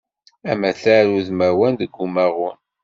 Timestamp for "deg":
1.79-1.93